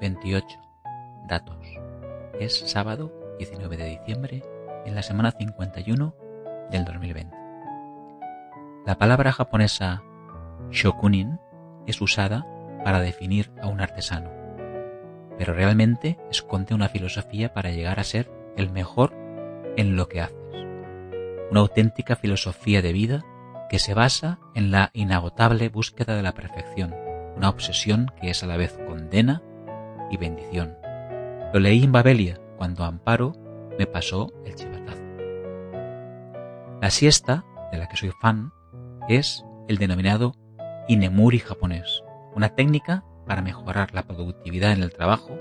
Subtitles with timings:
[0.00, 0.58] 28.
[1.28, 1.58] Datos.
[2.38, 4.42] Es sábado 19 de diciembre
[4.86, 6.14] en la semana 51
[6.70, 7.36] del 2020.
[8.86, 10.02] La palabra japonesa
[10.70, 11.38] shokunin
[11.86, 12.46] es usada
[12.82, 14.30] para definir a un artesano,
[15.36, 19.12] pero realmente esconde una filosofía para llegar a ser el mejor
[19.76, 20.36] en lo que haces.
[21.50, 23.22] Una auténtica filosofía de vida
[23.68, 26.94] que se basa en la inagotable búsqueda de la perfección,
[27.36, 29.42] una obsesión que es a la vez condena
[30.10, 30.76] y bendición.
[31.52, 33.32] Lo leí en Babelia cuando Amparo
[33.78, 35.02] me pasó el chivatazo.
[36.80, 38.52] La siesta, de la que soy fan,
[39.08, 40.34] es el denominado
[40.88, 42.02] Inemuri japonés,
[42.34, 45.36] una técnica para mejorar la productividad en el trabajo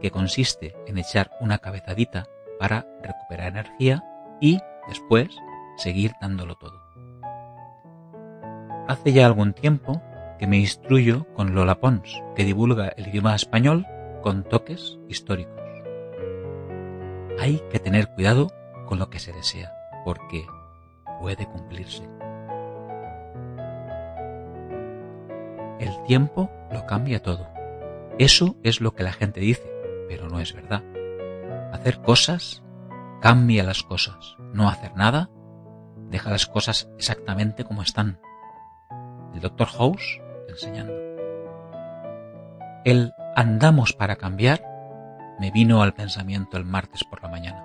[0.00, 2.26] que consiste en echar una cabezadita
[2.58, 4.04] para recuperar energía
[4.40, 5.28] y, después,
[5.76, 6.80] seguir dándolo todo.
[8.88, 10.02] Hace ya algún tiempo
[10.38, 13.86] que me instruyo con Lola Pons, que divulga el idioma español
[14.20, 15.60] con toques históricos.
[17.38, 18.48] Hay que tener cuidado
[18.86, 19.72] con lo que se desea,
[20.04, 20.46] porque
[21.20, 22.08] puede cumplirse.
[25.78, 27.48] El tiempo lo cambia todo.
[28.18, 29.72] Eso es lo que la gente dice,
[30.08, 30.82] pero no es verdad.
[31.72, 32.62] Hacer cosas
[33.20, 34.36] cambia las cosas.
[34.52, 35.30] No hacer nada
[36.10, 38.20] deja las cosas exactamente como están.
[39.32, 39.68] El Dr.
[39.68, 40.92] House enseñando.
[42.84, 44.62] El andamos para cambiar
[45.38, 47.64] me vino al pensamiento el martes por la mañana.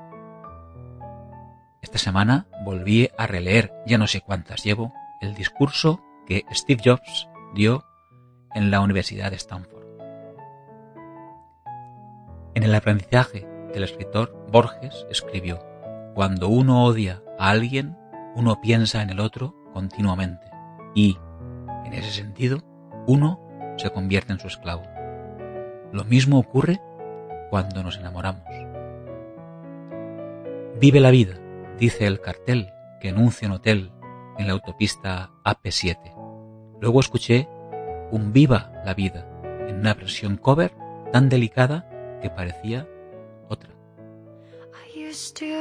[1.82, 7.28] Esta semana volví a releer, ya no sé cuántas llevo, el discurso que Steve Jobs
[7.54, 7.84] dio
[8.54, 9.86] en la Universidad de Stanford.
[12.56, 15.60] En el aprendizaje del escritor Borges escribió,
[16.16, 17.98] Cuando uno odia a alguien,
[18.36, 20.50] uno piensa en el otro continuamente
[20.96, 21.18] y,
[21.84, 22.64] en ese sentido,
[23.06, 23.42] uno
[23.78, 24.95] se convierte en su esclavo.
[25.92, 26.82] Lo mismo ocurre
[27.50, 28.44] cuando nos enamoramos.
[30.80, 31.36] Vive la vida,
[31.78, 33.92] dice el cartel que anuncia un hotel
[34.38, 35.98] en la autopista AP7.
[36.82, 37.48] Luego escuché
[38.12, 39.26] un Viva la vida
[39.68, 40.74] en una versión cover
[41.12, 41.88] tan delicada
[42.22, 42.88] que parecía
[43.48, 43.70] otra.
[44.96, 45.56] I the.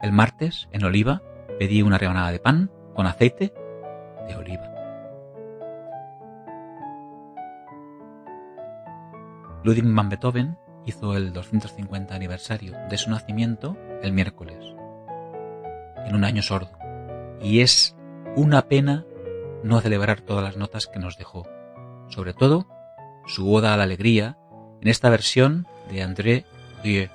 [0.00, 1.22] El martes, en Oliva,
[1.60, 3.54] pedí una rebanada de pan con aceite
[4.26, 4.68] de oliva.
[9.62, 14.58] Ludwig van Beethoven hizo el 250 aniversario de su nacimiento el miércoles,
[16.04, 16.76] en un año sordo,
[17.40, 17.96] y es
[18.34, 19.06] una pena
[19.62, 21.46] no celebrar todas las notas que nos dejó,
[22.08, 22.66] sobre todo
[23.26, 24.38] su oda a la alegría
[24.80, 26.44] en esta versión de André
[26.82, 27.08] Rieu.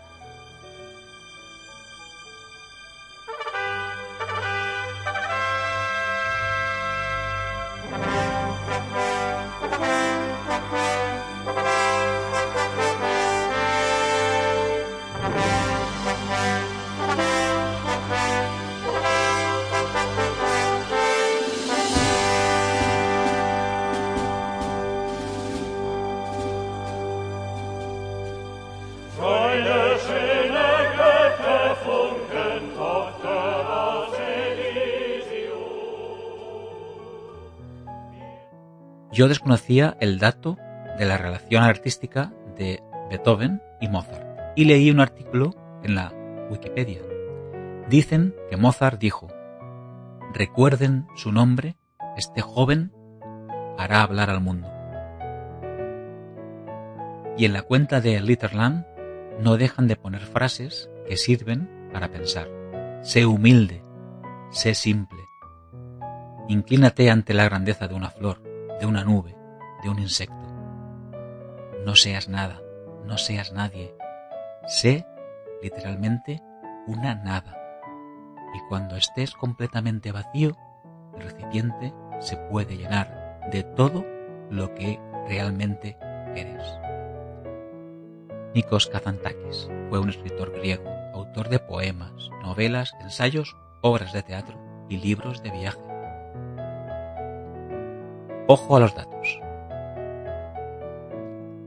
[39.21, 40.57] Yo desconocía el dato
[40.97, 46.11] de la relación artística de Beethoven y Mozart y leí un artículo en la
[46.49, 47.01] Wikipedia.
[47.87, 49.27] Dicen que Mozart dijo,
[50.33, 51.77] recuerden su nombre,
[52.17, 52.93] este joven
[53.77, 54.67] hará hablar al mundo.
[57.37, 58.87] Y en la cuenta de Litterland
[59.39, 62.47] no dejan de poner frases que sirven para pensar.
[63.03, 63.83] Sé humilde,
[64.49, 65.19] sé simple.
[66.47, 68.49] Inclínate ante la grandeza de una flor,
[68.81, 69.37] de una nube,
[69.83, 70.35] de un insecto.
[71.85, 72.61] No seas nada,
[73.05, 73.95] no seas nadie.
[74.65, 75.05] Sé,
[75.61, 76.41] literalmente,
[76.87, 77.57] una nada.
[78.55, 80.57] Y cuando estés completamente vacío,
[81.15, 84.03] el recipiente se puede llenar de todo
[84.49, 85.97] lo que realmente
[86.35, 86.65] eres.
[88.55, 94.97] Nikos Kazantakis fue un escritor griego, autor de poemas, novelas, ensayos, obras de teatro y
[94.97, 95.90] libros de viaje.
[98.53, 99.39] Ojo a los datos.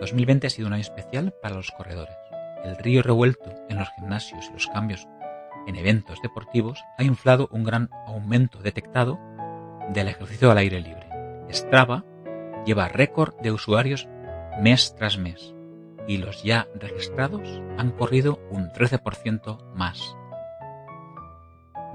[0.00, 2.16] 2020 ha sido un año especial para los corredores.
[2.64, 5.06] El río revuelto en los gimnasios y los cambios
[5.66, 9.18] en eventos deportivos ha inflado un gran aumento detectado
[9.92, 11.08] del ejercicio al aire libre.
[11.50, 12.04] Strava
[12.64, 14.08] lleva récord de usuarios
[14.60, 15.54] mes tras mes
[16.06, 20.16] y los ya registrados han corrido un 13% más.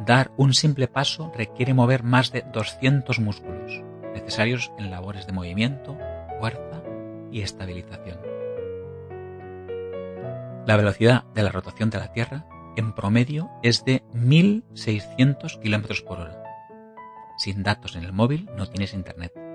[0.06, 3.84] Dar un simple paso requiere mover más de 200 músculos,
[4.14, 5.98] necesarios en labores de movimiento,
[6.40, 6.84] fuerza
[7.31, 8.19] y estabilización.
[10.66, 16.19] La velocidad de la rotación de la Tierra en promedio es de 1.600 km por
[16.19, 16.44] hora.
[17.38, 19.47] Sin datos en el móvil no tienes internet.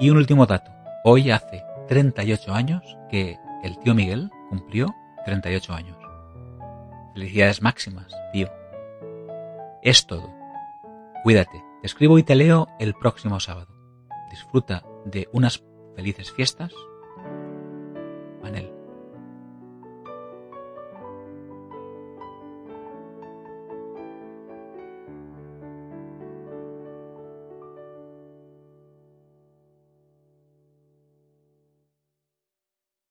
[0.00, 0.70] Y un último dato.
[1.02, 5.96] Hoy hace 38 años que el tío Miguel cumplió 38 años.
[7.14, 8.48] Felicidades máximas, tío.
[9.82, 10.32] Es todo.
[11.24, 11.64] Cuídate.
[11.80, 13.74] Te escribo y te leo el próximo sábado.
[14.30, 15.64] Disfruta de unas
[15.96, 16.72] felices fiestas.
[18.40, 18.77] Manel.